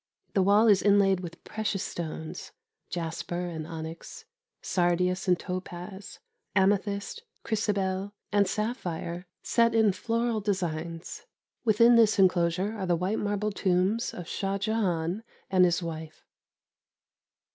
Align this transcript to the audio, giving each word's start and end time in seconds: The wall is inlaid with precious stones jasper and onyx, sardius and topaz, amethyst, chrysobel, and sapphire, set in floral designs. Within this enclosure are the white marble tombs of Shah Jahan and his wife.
The 0.33 0.41
wall 0.41 0.67
is 0.67 0.81
inlaid 0.81 1.19
with 1.19 1.43
precious 1.43 1.83
stones 1.83 2.53
jasper 2.89 3.45
and 3.45 3.67
onyx, 3.67 4.25
sardius 4.59 5.27
and 5.27 5.37
topaz, 5.39 6.17
amethyst, 6.55 7.21
chrysobel, 7.45 8.11
and 8.31 8.47
sapphire, 8.47 9.27
set 9.43 9.75
in 9.75 9.91
floral 9.91 10.41
designs. 10.41 11.27
Within 11.65 11.97
this 11.97 12.17
enclosure 12.17 12.73
are 12.73 12.87
the 12.87 12.95
white 12.95 13.19
marble 13.19 13.51
tombs 13.51 14.11
of 14.11 14.27
Shah 14.27 14.57
Jahan 14.57 15.21
and 15.51 15.65
his 15.65 15.83
wife. 15.83 16.25